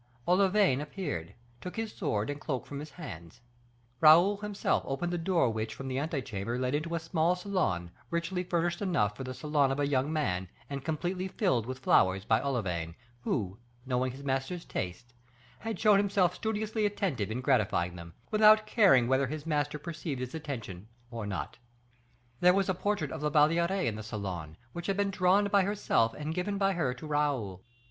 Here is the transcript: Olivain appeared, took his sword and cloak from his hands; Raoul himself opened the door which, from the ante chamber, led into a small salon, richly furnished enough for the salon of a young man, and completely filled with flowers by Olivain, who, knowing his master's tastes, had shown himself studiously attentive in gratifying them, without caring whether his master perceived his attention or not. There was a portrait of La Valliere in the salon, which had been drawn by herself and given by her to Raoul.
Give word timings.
Olivain 0.27 0.81
appeared, 0.81 1.35
took 1.61 1.75
his 1.75 1.93
sword 1.93 2.31
and 2.31 2.41
cloak 2.41 2.65
from 2.65 2.79
his 2.79 2.89
hands; 2.89 3.39
Raoul 3.99 4.37
himself 4.37 4.81
opened 4.87 5.13
the 5.13 5.17
door 5.19 5.51
which, 5.51 5.75
from 5.75 5.87
the 5.87 5.99
ante 5.99 6.23
chamber, 6.23 6.57
led 6.57 6.73
into 6.73 6.95
a 6.95 6.99
small 6.99 7.35
salon, 7.35 7.91
richly 8.09 8.43
furnished 8.43 8.81
enough 8.81 9.15
for 9.15 9.23
the 9.23 9.35
salon 9.35 9.71
of 9.71 9.79
a 9.79 9.85
young 9.85 10.11
man, 10.11 10.49
and 10.71 10.83
completely 10.83 11.27
filled 11.27 11.67
with 11.67 11.77
flowers 11.77 12.25
by 12.25 12.41
Olivain, 12.41 12.95
who, 13.21 13.59
knowing 13.85 14.11
his 14.11 14.23
master's 14.23 14.65
tastes, 14.65 15.13
had 15.59 15.79
shown 15.79 15.97
himself 15.99 16.33
studiously 16.33 16.83
attentive 16.87 17.29
in 17.29 17.39
gratifying 17.39 17.95
them, 17.95 18.15
without 18.31 18.65
caring 18.65 19.07
whether 19.07 19.27
his 19.27 19.45
master 19.45 19.77
perceived 19.77 20.19
his 20.19 20.33
attention 20.33 20.87
or 21.11 21.27
not. 21.27 21.59
There 22.39 22.55
was 22.55 22.69
a 22.69 22.73
portrait 22.73 23.11
of 23.11 23.21
La 23.21 23.29
Valliere 23.29 23.85
in 23.85 23.95
the 23.97 24.01
salon, 24.01 24.57
which 24.73 24.87
had 24.87 24.97
been 24.97 25.11
drawn 25.11 25.45
by 25.49 25.61
herself 25.61 26.15
and 26.15 26.33
given 26.33 26.57
by 26.57 26.73
her 26.73 26.91
to 26.95 27.05
Raoul. 27.05 27.63